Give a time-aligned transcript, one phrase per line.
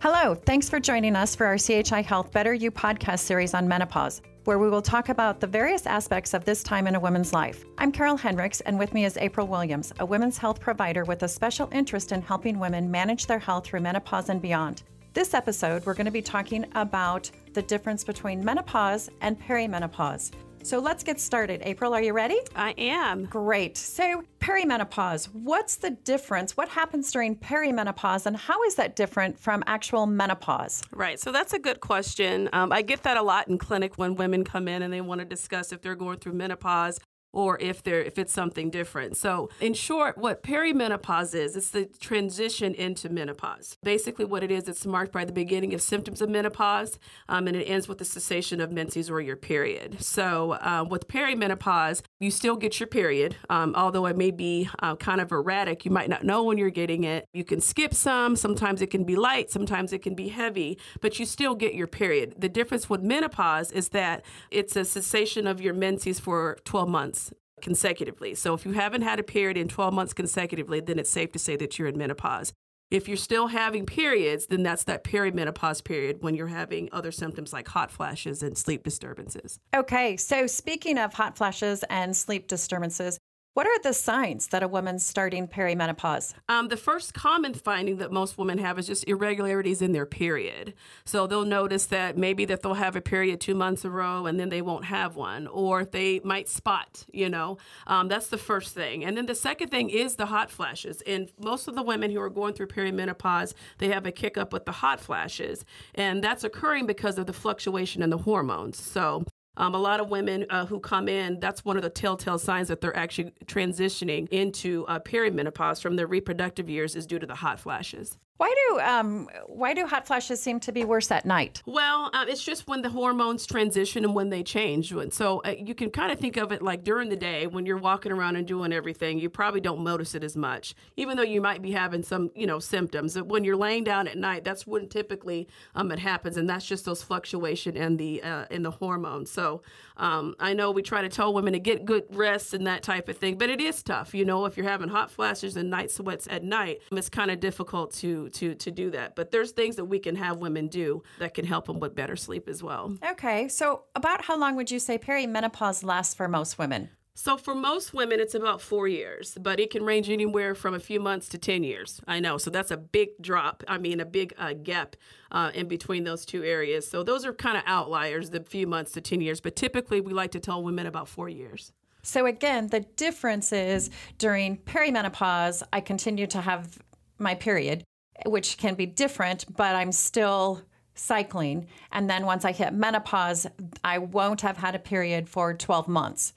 [0.00, 4.22] Hello, thanks for joining us for our CHI Health Better You podcast series on menopause,
[4.44, 7.64] where we will talk about the various aspects of this time in a woman's life.
[7.78, 11.28] I'm Carol Hendricks, and with me is April Williams, a women's health provider with a
[11.28, 14.84] special interest in helping women manage their health through menopause and beyond.
[15.14, 20.30] This episode, we're going to be talking about the difference between menopause and perimenopause.
[20.62, 21.60] So let's get started.
[21.64, 22.38] April, are you ready?
[22.54, 23.24] I am.
[23.24, 23.76] Great.
[23.76, 26.56] So, perimenopause, what's the difference?
[26.56, 30.82] What happens during perimenopause, and how is that different from actual menopause?
[30.92, 31.20] Right.
[31.20, 32.48] So, that's a good question.
[32.52, 35.20] Um, I get that a lot in clinic when women come in and they want
[35.20, 36.98] to discuss if they're going through menopause
[37.38, 39.16] or if if it's something different.
[39.16, 43.78] So, in short, what perimenopause is, it's the transition into menopause.
[43.84, 46.98] Basically, what it is, it's marked by the beginning of symptoms of menopause,
[47.28, 50.02] um, and it ends with the cessation of menses or your period.
[50.02, 54.96] So, uh, with perimenopause, you still get your period, um, although it may be uh,
[54.96, 55.84] kind of erratic.
[55.84, 57.28] You might not know when you're getting it.
[57.32, 58.34] You can skip some.
[58.34, 59.52] Sometimes it can be light.
[59.52, 62.34] Sometimes it can be heavy, but you still get your period.
[62.36, 67.27] The difference with menopause is that it's a cessation of your menses for 12 months
[67.62, 68.34] consecutively.
[68.34, 71.38] So if you haven't had a period in 12 months consecutively, then it's safe to
[71.38, 72.52] say that you're in menopause.
[72.90, 77.52] If you're still having periods, then that's that perimenopause period when you're having other symptoms
[77.52, 79.60] like hot flashes and sleep disturbances.
[79.76, 83.18] Okay, so speaking of hot flashes and sleep disturbances,
[83.58, 86.32] what are the signs that a woman's starting perimenopause?
[86.48, 90.74] Um, the first common finding that most women have is just irregularities in their period.
[91.04, 94.26] So they'll notice that maybe that they'll have a period two months in a row
[94.26, 97.04] and then they won't have one, or they might spot.
[97.12, 99.04] You know, um, that's the first thing.
[99.04, 101.02] And then the second thing is the hot flashes.
[101.04, 104.52] And most of the women who are going through perimenopause, they have a kick up
[104.52, 105.64] with the hot flashes,
[105.96, 108.80] and that's occurring because of the fluctuation in the hormones.
[108.80, 109.24] So
[109.58, 112.68] um, a lot of women uh, who come in, that's one of the telltale signs
[112.68, 117.34] that they're actually transitioning into uh, perimenopause from their reproductive years is due to the
[117.34, 118.16] hot flashes.
[118.38, 121.60] Why do um, why do hot flashes seem to be worse at night?
[121.66, 124.94] Well, uh, it's just when the hormones transition and when they change.
[125.10, 127.78] So uh, you can kind of think of it like during the day when you're
[127.78, 131.40] walking around and doing everything, you probably don't notice it as much, even though you
[131.40, 133.14] might be having some you know symptoms.
[133.14, 136.64] But When you're laying down at night, that's when typically um, it happens, and that's
[136.64, 139.32] just those fluctuation in the uh, in the hormones.
[139.32, 139.62] So
[139.96, 143.08] um, I know we try to tell women to get good rest and that type
[143.08, 144.14] of thing, but it is tough.
[144.14, 147.40] You know, if you're having hot flashes and night sweats at night, it's kind of
[147.40, 149.16] difficult to to to do that.
[149.16, 152.16] But there's things that we can have women do that can help them with better
[152.16, 152.96] sleep as well.
[153.10, 156.90] Okay, so about how long would you say perimenopause lasts for most women?
[157.20, 160.78] So for most women, it's about four years, but it can range anywhere from a
[160.78, 162.00] few months to 10 years.
[162.06, 162.38] I know.
[162.38, 163.64] So that's a big drop.
[163.66, 164.94] I mean, a big uh, gap
[165.32, 166.88] uh, in between those two areas.
[166.88, 169.40] So those are kind of outliers, the few months to 10 years.
[169.40, 171.72] But typically, we like to tell women about four years.
[172.04, 176.78] So again, the difference is during perimenopause, I continue to have
[177.18, 177.82] my period
[178.26, 180.62] which can be different, but I'm still
[180.94, 181.66] cycling.
[181.92, 183.46] And then once I hit menopause,
[183.84, 186.34] I won't have had a period for 12 months.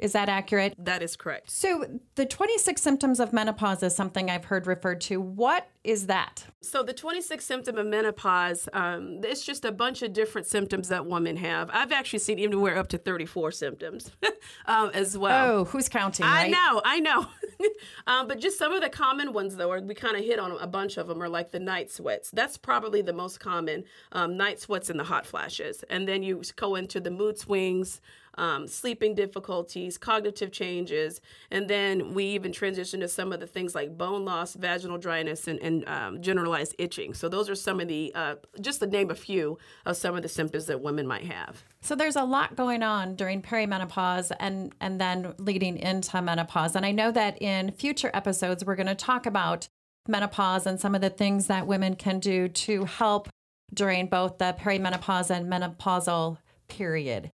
[0.00, 0.74] Is that accurate?
[0.78, 1.50] That is correct.
[1.50, 1.84] So,
[2.14, 5.20] the 26 symptoms of menopause is something I've heard referred to.
[5.20, 6.46] What is that?
[6.62, 11.06] So, the 26 symptom of menopause, um, it's just a bunch of different symptoms that
[11.06, 11.70] women have.
[11.72, 14.10] I've actually seen even anywhere up to 34 symptoms
[14.66, 15.50] um, as well.
[15.50, 16.26] Oh, who's counting?
[16.26, 16.46] Right?
[16.46, 17.26] I know, I know.
[18.06, 20.52] um, but just some of the common ones, though, are we kind of hit on
[20.52, 22.30] a bunch of them, are like the night sweats.
[22.30, 25.84] That's probably the most common um, night sweats and the hot flashes.
[25.90, 28.00] And then you go into the mood swings
[28.36, 31.20] um, sleeping difficulties, cognitive changes,
[31.50, 35.46] and then we even transition to some of the things like bone loss, vaginal dryness,
[35.48, 37.14] and, and um, generalized itching.
[37.14, 40.22] So those are some of the, uh, just to name a few of some of
[40.22, 41.64] the symptoms that women might have.
[41.80, 46.76] So there's a lot going on during perimenopause and and then leading into menopause.
[46.76, 49.68] And I know that in future episodes we're going to talk about
[50.08, 53.28] menopause and some of the things that women can do to help
[53.72, 57.30] during both the perimenopause and menopausal period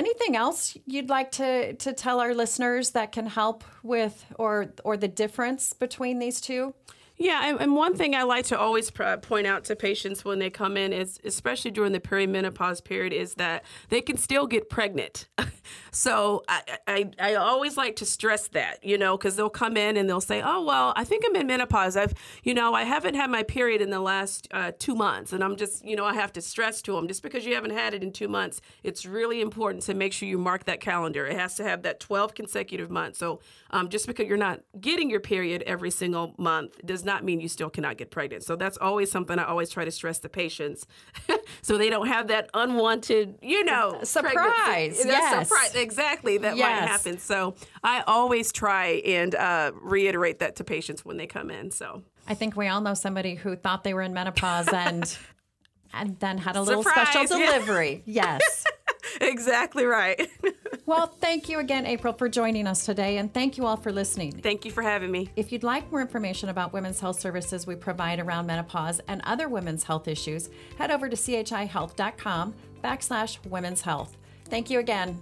[0.00, 4.96] anything else you'd like to to tell our listeners that can help with or or
[4.96, 6.74] the difference between these two
[7.22, 10.78] yeah, and, one thing I like to always point out to patients when they come
[10.78, 15.28] in is, especially during the perimenopause period, is that they can still get pregnant.
[15.90, 19.96] so I, I, I always like to stress that, you know, because they'll come in
[19.96, 21.96] and they'll say, "Oh, well, I think I'm in menopause.
[21.96, 25.42] I've, you know, I haven't had my period in the last uh, two months," and
[25.42, 27.94] I'm just, you know, I have to stress to them just because you haven't had
[27.94, 31.26] it in two months, it's really important to make sure you mark that calendar.
[31.26, 33.18] It has to have that 12 consecutive months.
[33.18, 33.40] So
[33.70, 37.48] um, just because you're not getting your period every single month does not mean you
[37.48, 38.44] still cannot get pregnant.
[38.44, 40.86] So that's always something I always try to stress to patients
[41.62, 45.02] so they don't have that unwanted, you know, surprise.
[45.04, 45.48] Yes.
[45.48, 45.59] Surprise.
[45.74, 46.38] Exactly.
[46.38, 46.80] That yes.
[46.80, 47.18] might happen.
[47.18, 51.70] So I always try and uh, reiterate that to patients when they come in.
[51.70, 55.16] So I think we all know somebody who thought they were in menopause and
[55.92, 57.52] and then had a little special Surprise, yeah.
[57.52, 58.02] delivery.
[58.06, 58.64] Yes.
[59.20, 60.28] exactly right.
[60.86, 64.32] well, thank you again, April, for joining us today, and thank you all for listening.
[64.32, 65.30] Thank you for having me.
[65.36, 69.48] If you'd like more information about women's health services we provide around menopause and other
[69.48, 74.16] women's health issues, head over to chihealth.com backslash women's health.
[74.46, 75.20] Thank you again.